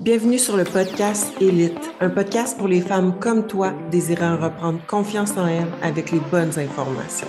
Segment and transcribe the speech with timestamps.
[0.00, 5.32] Bienvenue sur le podcast Élite, un podcast pour les femmes comme toi désirant reprendre confiance
[5.32, 7.26] en elles avec les bonnes informations.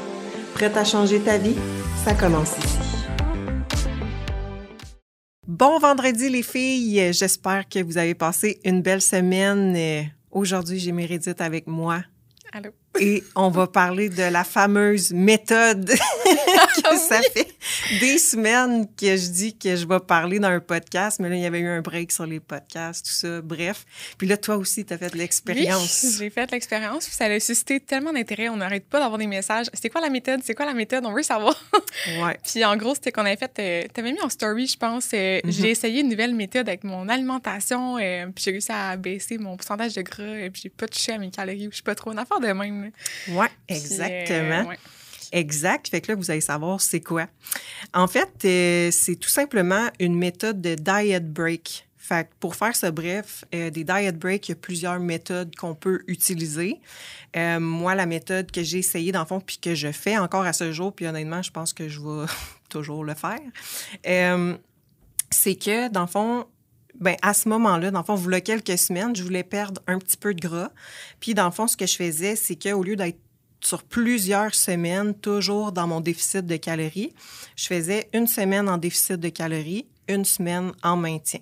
[0.54, 1.56] Prête à changer ta vie?
[2.06, 2.78] Ça commence ici.
[5.48, 10.12] Bon vendredi les filles, j'espère que vous avez passé une belle semaine.
[10.30, 12.04] Aujourd'hui, j'ai Mérédith avec moi.
[12.54, 12.70] Allô?
[13.00, 15.90] Et on va parler de la fameuse méthode
[16.76, 17.48] que ça fait
[18.00, 21.42] des semaines que je dis que je vais parler dans un podcast, mais là, il
[21.42, 23.42] y avait eu un break sur les podcasts, tout ça.
[23.42, 23.86] Bref.
[24.18, 26.02] Puis là, toi aussi, tu as fait l'expérience.
[26.04, 27.06] Oui, j'ai fait l'expérience.
[27.06, 28.50] Puis ça a suscité tellement d'intérêt.
[28.50, 29.68] On n'arrête pas d'avoir des messages.
[29.74, 30.42] C'est quoi la méthode?
[30.44, 31.06] C'est quoi la méthode?
[31.06, 31.56] On veut savoir.
[32.22, 32.38] Ouais.
[32.44, 33.52] Puis en gros, c'était qu'on avait fait.
[33.60, 35.10] Euh, tu avais mis en story, je pense.
[35.14, 35.52] Euh, Mhm.
[35.52, 37.98] J'ai essayé une nouvelle méthode avec mon alimentation.
[37.98, 40.24] euh, puis j'ai réussi à baisser mon pourcentage de gras.
[40.40, 41.68] Et puis j'ai pas touché à mes calories.
[41.68, 42.12] ou Je sais pas trop.
[42.12, 42.79] Une affaire de même.
[43.68, 44.62] Exactement.
[44.62, 44.78] euh, ouais.
[45.32, 45.88] Exact.
[45.90, 47.28] Fait que là, vous allez savoir c'est quoi.
[47.94, 51.88] En fait, euh, c'est tout simplement une méthode de diet break.
[51.98, 55.56] Fait que pour faire ça bref, euh, des diet breaks, il y a plusieurs méthodes
[55.56, 56.80] qu'on peut utiliser.
[57.36, 60.46] Euh, moi, la méthode que j'ai essayée dans le fond, puis que je fais encore
[60.46, 62.26] à ce jour, puis honnêtement, je pense que je vais
[62.70, 63.40] toujours le faire,
[65.32, 66.48] c'est que dans le fond,
[67.00, 70.18] ben, à ce moment-là, dans le fond, voulez quelques semaines, je voulais perdre un petit
[70.18, 70.72] peu de gras.
[71.20, 73.20] Puis, dans le fond, ce que je faisais, c'est qu'au lieu d'être
[73.62, 77.14] sur plusieurs semaines, toujours dans mon déficit de calories,
[77.56, 81.40] je faisais une semaine en déficit de calories, une semaine en maintien.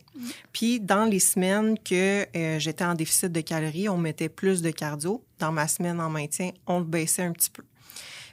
[0.52, 4.72] Puis, dans les semaines que euh, j'étais en déficit de calories, on mettait plus de
[4.72, 5.24] cardio.
[5.40, 7.64] Dans ma semaine en maintien, on le baissait un petit peu.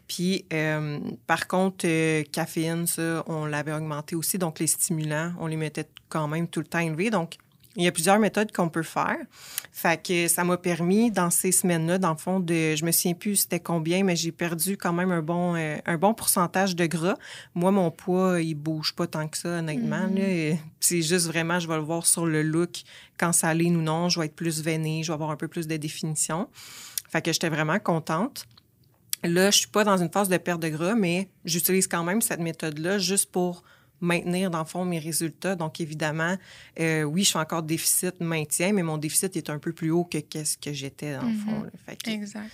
[0.09, 4.39] Puis, euh, par contre, euh, caféine, ça, on l'avait augmenté aussi.
[4.39, 7.11] Donc, les stimulants, on les mettait quand même tout le temps élevés.
[7.11, 7.37] Donc,
[7.77, 9.17] il y a plusieurs méthodes qu'on peut faire.
[9.73, 13.15] Fait que ça m'a permis, dans ces semaines-là, dans le fond, de, je me souviens
[13.15, 16.87] plus c'était combien, mais j'ai perdu quand même un bon, euh, un bon pourcentage de
[16.87, 17.17] gras.
[17.55, 20.09] Moi, mon poids, il bouge pas tant que ça, honnêtement.
[20.17, 22.83] Et C'est juste vraiment, je vais le voir sur le look,
[23.19, 24.09] quand ça aligne ou non.
[24.09, 26.49] Je vais être plus veinée, je vais avoir un peu plus de définition.
[27.09, 28.47] Fait que j'étais vraiment contente.
[29.25, 32.21] Là, je suis pas dans une phase de perte de gras, mais j'utilise quand même
[32.21, 33.63] cette méthode-là juste pour
[34.01, 35.57] maintenir, dans le fond, mes résultats.
[35.57, 36.37] Donc, évidemment,
[36.79, 40.05] euh, oui, je fais encore déficit maintien, mais mon déficit est un peu plus haut
[40.05, 41.63] que qu'est-ce que j'étais, dans le fond.
[41.63, 41.71] là.
[41.87, 42.51] Fait que, Exact.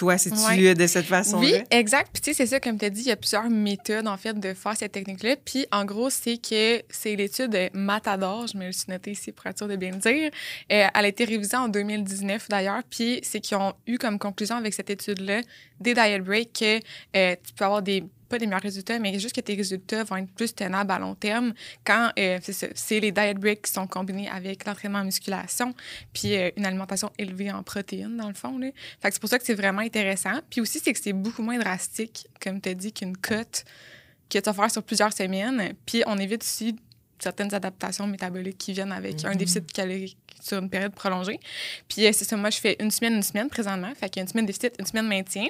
[0.00, 0.16] Toi,
[0.48, 0.68] Ouais.
[0.70, 1.42] euh, de cette façon-là?
[1.42, 2.08] Oui, exact.
[2.12, 4.16] Puis tu sais, c'est ça, comme tu as dit, il y a plusieurs méthodes, en
[4.16, 5.36] fait, de faire cette technique-là.
[5.44, 9.30] Puis en gros, c'est que c'est l'étude de Matador, je me le suis noté ici
[9.32, 10.30] pour être sûr de bien le dire.
[10.72, 12.82] Euh, elle a été révisée en 2019 d'ailleurs.
[12.88, 15.42] Puis c'est qu'ils ont eu comme conclusion avec cette étude-là
[15.80, 16.78] des diet breaks que
[17.16, 20.16] euh, tu peux avoir des pas des meilleurs résultats, mais juste que tes résultats vont
[20.16, 21.52] être plus tenables à long terme
[21.84, 25.74] quand euh, c'est les diet breaks qui sont combinés avec l'entraînement en musculation
[26.14, 28.56] puis euh, une alimentation élevée en protéines, dans le fond.
[28.58, 28.68] Là.
[29.02, 30.40] Fait que c'est pour ça que c'est vraiment intéressant.
[30.48, 33.64] Puis aussi, c'est que c'est beaucoup moins drastique, comme tu as dit, qu'une cote
[34.30, 35.74] que tu vas faire sur plusieurs semaines.
[35.84, 36.76] Puis on évite aussi
[37.18, 39.36] certaines adaptations métaboliques qui viennent avec un Mhm.
[39.36, 41.38] déficit calorique sur une période prolongée.
[41.88, 43.92] Puis euh, c'est ça, moi, je fais une semaine, une semaine présentement.
[43.94, 45.48] Fait qu'il y a une semaine déficit, une semaine maintien.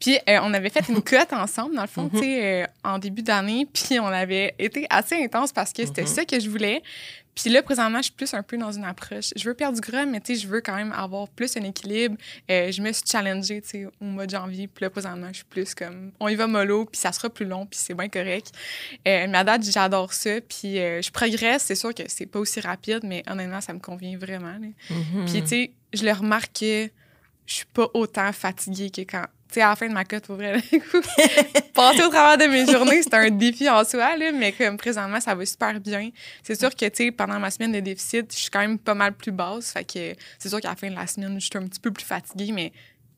[0.00, 2.10] Puis euh, on avait fait une cote ensemble, dans le fond, Mhm.
[2.12, 3.66] tu sais, euh, en début d'année.
[3.72, 6.08] Puis on avait été assez intense parce que c'était Mhm.
[6.08, 6.82] ça que je voulais.
[7.32, 9.30] Puis là, présentement, je suis plus un peu dans une approche.
[9.36, 11.62] Je veux perdre du gras, mais tu sais, je veux quand même avoir plus un
[11.62, 12.16] équilibre.
[12.50, 14.66] Euh, je me suis challengée, tu sais, au mois de janvier.
[14.66, 17.46] Puis là, présentement, je suis plus comme, on y va mollo, puis ça sera plus
[17.46, 18.52] long, puis c'est bien correct.
[19.06, 20.40] Euh, mais à date, j'adore ça.
[20.40, 21.62] Puis euh, je progresse.
[21.62, 24.58] C'est sûr que c'est pas aussi rapide, mais honnêtement, ça me convient vraiment.
[24.58, 25.24] Mhm.
[25.26, 26.90] Puis, tu sais, je le remarque que
[27.46, 29.24] je suis pas autant fatiguée que quand.
[29.52, 30.60] Sais, à la fin de ma cote, pour vrai,
[31.74, 35.20] passer au travers de mes journées, c'est un défi en soi, là, mais comme présentement,
[35.20, 36.10] ça va super bien.
[36.44, 38.94] C'est sûr que, tu sais, pendant ma semaine de déficit, je suis quand même pas
[38.94, 39.72] mal plus basse.
[39.72, 41.90] Fait que c'est sûr qu'à la fin de la semaine, je suis un petit peu
[41.90, 42.72] plus fatiguée, mais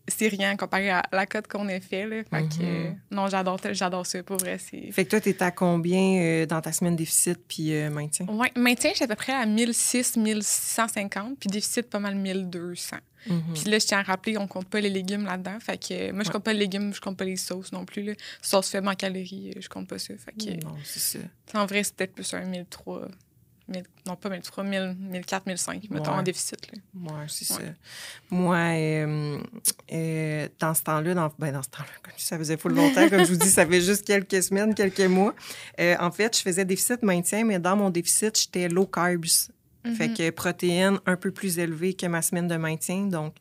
[0.08, 2.22] c'est rien comparé à la cote qu'on a fait, là.
[2.24, 2.86] Fait que, Mhm.
[2.86, 4.58] euh, non, j'adore, j'adore ça, pour vrai.
[4.58, 4.90] C'est...
[4.92, 8.26] Fait que toi, t'es à combien euh, dans ta semaine déficit puis euh, maintien?
[8.26, 12.96] Ouais, maintien, je suis à peu près à 1600, 1650, puis déficit pas mal 1200.
[13.28, 13.40] Mhm.
[13.54, 15.58] Puis là, je tiens à rappeler, on compte pas les légumes là-dedans.
[15.60, 16.32] Fait que euh, moi, je Ouais.
[16.32, 18.02] compte pas les légumes, je compte pas les sauces non plus.
[18.02, 18.12] Là.
[18.40, 20.14] Sauce faible en calories, je compte pas ça.
[20.18, 21.18] Fait que, Non, c'est ça.
[21.54, 23.08] en vrai, c'est peut-être plus un 1003.
[23.68, 26.18] 1000 non, pas 1003, 1000, 1004, 1005, mettons, Ouais.
[26.18, 26.58] en déficit.
[26.72, 26.78] Là.
[26.94, 27.60] Moi, c'est Ouais.
[27.60, 27.64] ça.
[28.30, 29.38] Moi, euh,
[29.92, 33.24] euh, dans ce temps-là, dans, ben, dans ce temps-là, comme ça faisait full longtemps, comme
[33.24, 35.34] je vous dis, ça fait juste quelques semaines, quelques mois.
[35.80, 39.24] Euh, en fait, je faisais déficit maintien, mais dans mon déficit, j'étais low carbs.
[39.96, 40.16] Fait Mhm.
[40.16, 43.06] que protéines un peu plus élevées que ma semaine de maintien.
[43.06, 43.34] Donc,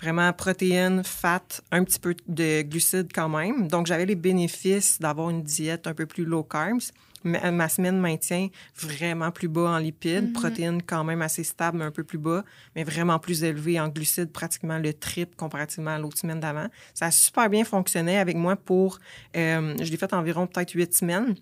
[0.00, 1.42] vraiment protéines, fat,
[1.72, 3.68] un petit peu de glucides quand même.
[3.68, 6.92] Donc, j'avais les bénéfices d'avoir une diète un peu plus low carbs.
[7.24, 10.32] Ma, ma semaine maintien vraiment plus bas en lipides, Mhm.
[10.32, 12.44] protéines quand même assez stables, mais un peu plus bas,
[12.76, 16.68] mais vraiment plus élevées en glucides, pratiquement le triple comparativement à l'autre semaine d'avant.
[16.94, 18.98] Ça a super bien fonctionné avec moi pour,
[19.36, 21.34] euh, je l'ai fait environ peut-être huit semaines.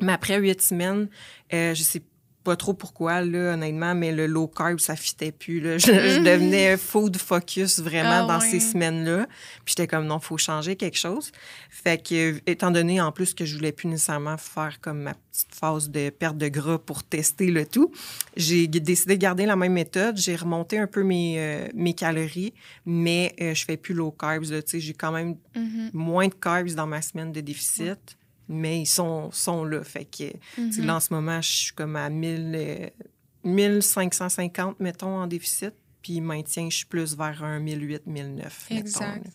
[0.00, 1.08] Mais après huit semaines,
[1.52, 2.02] euh, je sais
[2.42, 5.60] pas trop pourquoi, là, honnêtement, mais le low carb, ça fitait plus.
[5.60, 5.78] Là.
[5.78, 9.26] Je, je, devenais food focus vraiment Ah dans ces semaines-là.
[9.64, 11.32] Puis j'étais comme, non, faut changer quelque chose.
[11.68, 15.54] Fait que, étant donné en plus que je voulais plus nécessairement faire comme ma petite
[15.54, 17.92] phase de perte de gras pour tester le tout,
[18.36, 20.16] j'ai décidé de garder la même méthode.
[20.16, 22.54] J'ai remonté un peu mes, euh, mes calories,
[22.86, 24.50] mais euh, je fais plus low carbs.
[24.50, 24.62] là.
[24.62, 25.90] Tu sais, J'ai quand même Mhm.
[25.92, 28.16] moins de carbs dans ma semaine de déficit,
[28.50, 29.82] mais ils sont, sont là.
[29.84, 30.24] Fait que,
[30.60, 30.84] Mhm.
[30.86, 32.88] là, en ce moment, je suis comme à 1000, euh,
[33.44, 35.72] 1550, mettons, en déficit.
[36.02, 38.66] Puis maintien, je suis plus vers un 1008, 1009.
[38.70, 39.26] mettons, Exact.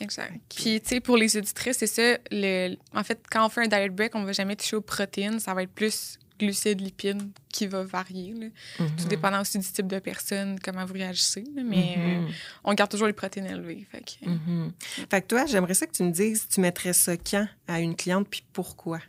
[0.00, 0.32] Exact.
[0.54, 2.18] Puis, tu sais, pour les auditrices, c'est ça.
[2.30, 2.76] Le...
[2.94, 5.40] En fait, quand on fait un diet break, on va jamais toucher aux protéines.
[5.40, 8.32] Ça va être plus glucides, lipides qui va varier.
[8.34, 8.46] là.
[8.78, 9.08] Tout Mhm.
[9.08, 11.44] dépendant aussi du type de personne, comment vous réagissez.
[11.54, 11.62] là.
[11.64, 12.28] Mais euh, Mhm.
[12.64, 13.86] on garde toujours les protéines élevées.
[13.90, 14.72] Fait que, Mhm.
[15.10, 17.96] Fait que toi, j'aimerais ça que tu me dises, tu mettrais ça quand à une
[17.96, 19.00] cliente, puis pourquoi?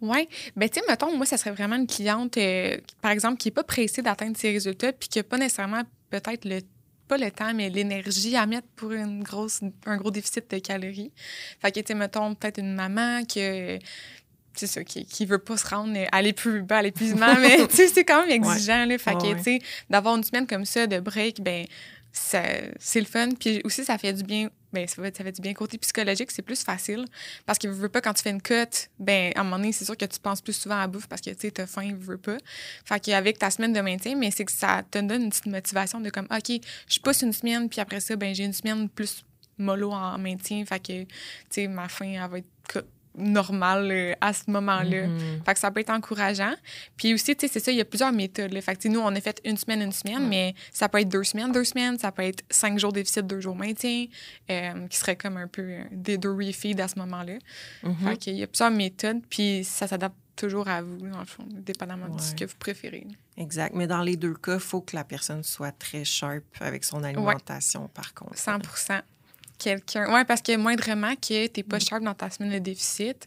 [0.00, 0.28] Oui.
[0.56, 3.52] Ben, tu sais, mettons, moi, ça serait vraiment une cliente, euh, par exemple, qui n'est
[3.54, 6.60] pas pressée d'atteindre ses résultats, puis qui n'a pas nécessairement peut-être le
[7.08, 11.12] pas le temps, mais l'énergie à mettre pour une grosse, un gros déficit de calories.
[11.60, 13.78] Fait que, tu sais, mettons, peut-être une maman que
[14.56, 17.66] c'est ça, qui, qui veut pas se rendre, euh, aller plus bas à l'épuisement, mais
[17.68, 18.98] tu sais, c'est quand même exigeant, là.
[18.98, 19.36] Fait Ouais, que, ouais.
[19.36, 19.58] tu sais,
[19.90, 21.66] d'avoir une semaine comme ça de break, ben
[22.18, 23.28] c'est le fun.
[23.38, 24.48] Puis aussi, ça fait du bien.
[24.72, 27.04] Ben, ça, fait, ça fait du bien côté psychologique, c'est plus facile.
[27.44, 28.54] Parce que veux pas, quand tu fais une cut,
[28.98, 31.06] ben, à un moment donné, c'est sûr que tu penses plus souvent à la bouffe
[31.08, 32.36] parce que, tu sais, t'as faim, veux pas.
[32.84, 36.00] Fait qu'avec ta semaine de maintien, mais c'est que ça te donne une petite motivation
[36.00, 36.58] de comme, OK,
[36.88, 39.24] je pousse une semaine, puis après ça, ben, j'ai une semaine plus
[39.58, 40.64] mollo en maintien.
[40.66, 41.08] Fait que, tu
[41.50, 42.84] sais, ma faim, elle va être
[43.16, 45.06] normale euh, à ce moment-là.
[45.06, 45.42] Mhm.
[45.44, 46.54] Fait que ça peut être encourageant.
[46.96, 48.52] Puis aussi, tu sais, c'est ça, il y a plusieurs méthodes.
[48.52, 48.60] Là.
[48.60, 51.24] Fait que, nous, on a fait une semaine, une semaine, mais ça peut être deux
[51.24, 51.98] semaines, deux semaines.
[51.98, 54.06] Ça peut être cinq jours déficit, deux jours maintien,
[54.50, 57.34] euh, qui serait comme un peu euh, des deux refeeds à ce moment-là.
[57.82, 57.96] Mhm.
[57.96, 61.44] Fait qu'il y a plusieurs méthodes, puis ça s'adapte toujours à vous, dans le fond,
[61.48, 63.06] dépendamment de ce que vous préférez.
[63.38, 63.74] Exact.
[63.74, 67.02] Mais dans les deux cas, il faut que la personne soit très sharp avec son
[67.02, 68.36] alimentation, par contre.
[68.36, 68.58] 100
[69.58, 70.12] Quelqu'un.
[70.14, 73.26] Oui, parce que moindrement que tu n'es pas sharp dans ta semaine de déficit,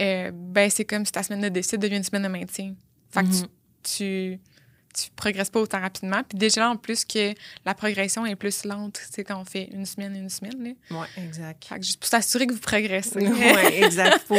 [0.00, 2.74] euh, ben c'est comme si ta semaine de déficit devient une semaine de maintien.
[3.10, 3.46] Fait que Mhm.
[3.82, 4.40] tu, tu,
[5.04, 6.22] tu progresses pas autant rapidement.
[6.28, 7.34] Puis déjà, là, en plus, que
[7.64, 10.62] la progression est plus lente, tu sais, quand on fait une semaine, une semaine.
[10.62, 10.70] Là.
[10.92, 11.64] Oui, exact.
[11.64, 13.18] Fait que juste pour s'assurer que vous progressez.
[13.18, 13.28] oui,
[13.82, 14.20] exact.
[14.28, 14.36] Faut-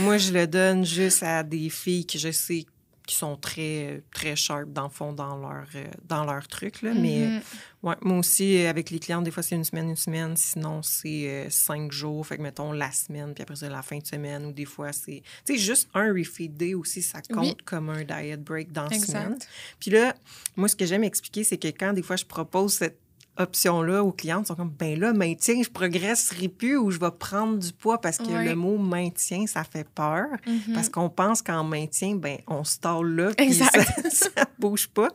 [0.00, 2.64] Moi, je le donne juste à des filles que je sais
[3.08, 6.82] qui sont très, très sharp, dans le fond, dans leur, euh, dans leur truc.
[6.82, 6.92] Là.
[6.94, 7.40] Mais Mhm.
[7.84, 10.36] ouais, moi aussi, euh, avec les clientes, des fois, c'est une semaine, une semaine.
[10.36, 12.26] Sinon, c'est euh, cinq jours.
[12.26, 14.44] Fait que, mettons, la semaine, puis après ça, la fin de semaine.
[14.44, 15.22] Ou des fois, c'est...
[15.46, 17.56] Tu sais, juste un refeed day aussi, ça compte Oui.
[17.64, 19.38] comme un diet break dans la semaine.
[19.80, 20.14] Puis là,
[20.54, 22.98] moi, ce que j'aime expliquer, c'est que quand des fois je propose cette
[23.38, 27.58] option-là aux clientes, sont comme, ben là, maintien, je progresserai plus ou je vais prendre
[27.58, 30.26] du poids parce que le mot maintien, ça fait peur.
[30.46, 30.74] Mhm.
[30.74, 33.68] Parce qu'on pense qu'en maintien, ben on se tord là, puis ça,
[34.10, 35.08] ça bouge pas.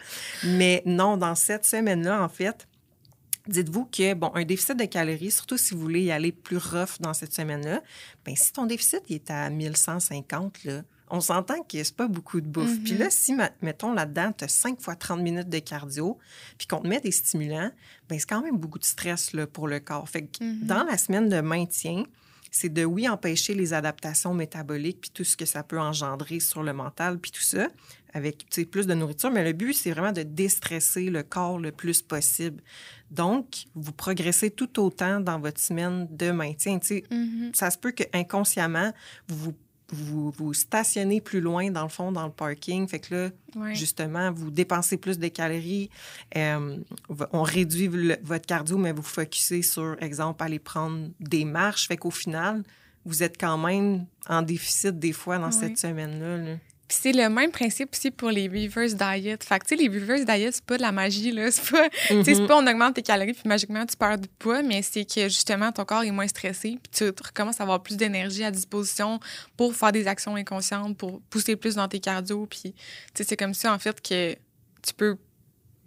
[0.43, 2.67] Mais non, dans cette semaine-là, en fait,
[3.47, 6.99] dites-vous que, bon, un déficit de calories, surtout si vous voulez y aller plus rough
[6.99, 7.81] dans cette semaine-là,
[8.25, 12.41] ben si ton déficit il est à 1150, là, on s'entend que c'est pas beaucoup
[12.41, 12.79] de bouffe.
[12.83, 16.17] Puis là, si, mettons, là-dedans, tu as 5 fois 30 minutes de cardio,
[16.57, 17.71] puis qu'on te met des stimulants,
[18.09, 20.07] ben c'est quand même beaucoup de stress là, pour le corps.
[20.09, 20.65] Fait que Mhm.
[20.65, 22.03] dans la semaine de maintien,
[22.51, 26.61] c'est de, oui, empêcher les adaptations métaboliques, puis tout ce que ça peut engendrer sur
[26.61, 27.67] le mental, puis tout ça,
[28.13, 29.31] avec plus de nourriture.
[29.31, 32.61] Mais le but, c'est vraiment de déstresser le corps le plus possible.
[33.09, 36.78] Donc, vous progressez tout autant dans votre semaine de maintien.
[36.78, 37.51] Tu sais, Mhm.
[37.56, 38.92] ça se peut que inconsciemment
[39.28, 39.54] vous, vous
[39.92, 42.87] vous stationnez plus loin, dans le fond, dans le parking.
[42.87, 45.90] Fait que là, justement, vous dépensez plus de calories.
[46.35, 46.78] Euh,
[47.31, 51.87] on réduit le- votre cardio, mais vous focussez sur, exemple, aller prendre des marches.
[51.87, 52.63] Fait qu'au final,
[53.06, 55.54] vous êtes quand même en déficit des fois dans Oui.
[55.59, 56.37] cette semaine-là.
[56.37, 56.56] là.
[56.94, 59.44] Puis c'est le même principe aussi pour les reverse diet.
[59.44, 61.50] Fait que, tu sais, les reverse diet, c'est pas de la magie, là.
[61.50, 62.47] C'est pas, tu sais, c'est Mhm.
[62.47, 65.71] pas on augmente tes calories puis magiquement tu perds du poids, mais c'est que justement
[65.71, 69.19] ton corps est moins stressé puis tu recommences à avoir plus d'énergie à disposition
[69.57, 72.45] pour faire des actions inconscientes, pour pousser plus dans tes cardio.
[72.45, 72.73] Puis, tu
[73.16, 74.33] sais, c'est comme ça, en fait, que
[74.83, 75.18] tu peux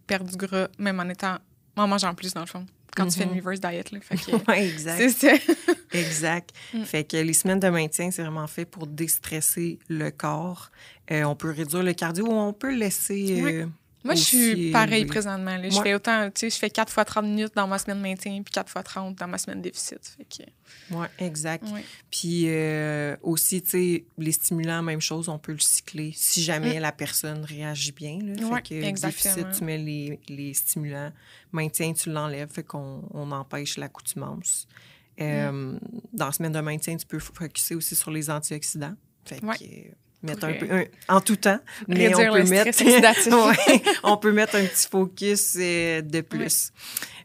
[0.09, 1.37] perdre du gras même en étant,
[1.77, 3.37] en mangeant plus, dans le fond, quand tu fais une Mhm.
[3.41, 3.99] reverse diet, là.
[4.01, 4.97] Fait que, Ouais, exact.
[4.99, 5.55] c'est ça.
[5.93, 6.51] Exact.
[6.75, 6.83] Mm.
[6.83, 10.71] Fait que les semaines de maintien, c'est vraiment fait pour déstresser le corps.
[11.11, 13.41] Euh, on peut réduire le cardio ou on peut laisser.
[13.43, 13.53] Oui.
[13.55, 13.67] euh,
[14.07, 15.07] Moi, je suis pareil élevé.
[15.07, 15.57] présentement.
[15.57, 15.69] là.
[15.69, 18.41] Je fais autant, tu sais, je fais 4 fois 30 minutes dans ma semaine maintien,
[18.43, 20.01] puis 4 fois 30 dans ma semaine déficit.
[20.17, 21.65] Fait que, Ouais, exact.
[21.73, 21.85] ouais.
[22.11, 26.81] Puis euh, aussi, tu sais, les stimulants, même chose, on peut le cycler si jamais
[26.81, 28.19] la personne réagit bien.
[28.23, 28.35] Là.
[28.41, 28.45] Mm.
[28.51, 29.35] Ouais, fait que exactement.
[29.35, 31.13] déficit, tu mets les, les stimulants.
[31.53, 32.51] Maintien, tu l'enlèves.
[32.51, 34.67] Fait qu'on on empêche l'accoutumance.
[35.21, 35.81] Euh, Mm.
[36.13, 38.95] Dans la semaine de maintien, tu peux focuser aussi sur les antioxydants.
[39.25, 39.57] Fait Ouais.
[39.57, 39.65] que,
[40.27, 40.85] mettre un Pour, peu, un-
[41.17, 42.65] en tout temps, mais on peut mettre.
[43.49, 46.71] Ouais, on peut mettre un petit focus euh, de plus.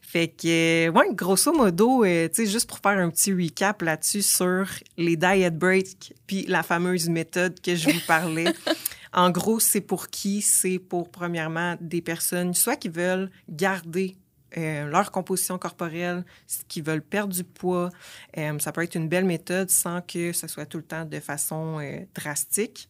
[0.02, 3.82] Fait que, euh, ouais, grosso modo, euh, tu sais, juste pour faire un petit recap
[3.82, 4.66] là-dessus sur
[4.98, 8.44] les diet breaks puis la fameuse méthode que je vous parlais.
[9.14, 10.42] en gros, c'est pour qui?
[10.42, 14.18] C'est pour, premièrement, des personnes soit qui veulent garder
[14.58, 16.26] euh, leur composition corporelle,
[16.68, 17.90] qui veulent perdre du poids.
[18.38, 21.20] Euh, ça peut être une belle méthode sans que ce soit tout le temps de
[21.22, 21.80] façon
[22.14, 22.90] drastique.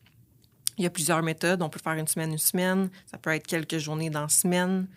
[0.82, 1.62] Il y a plusieurs méthodes.
[1.62, 2.90] On peut faire une semaine, une semaine.
[3.10, 4.88] Ça peut être quelques journées dans la semaine.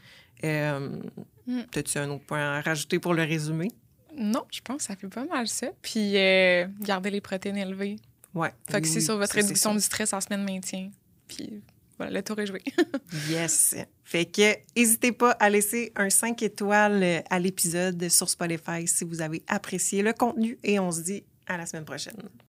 [0.42, 1.00] Euh,
[1.46, 1.60] Mm.
[1.76, 3.70] As-tu un autre point à rajouter pour le résumé?
[4.16, 5.68] Non, je pense que ça fait pas mal ça.
[5.82, 7.96] Puis euh, garder les protéines élevées.
[8.34, 8.52] Ouais.
[8.70, 10.90] Focuser Oui, sur votre réduction du stress en semaine maintien.
[11.28, 11.62] Puis
[11.98, 12.62] voilà, le tour est joué.
[13.28, 13.76] Yes.
[14.02, 19.20] Fait que n'hésitez pas à laisser un 5 étoiles à l'épisode sur Spotify si vous
[19.20, 22.16] avez apprécié le contenu et on se dit à la semaine prochaine.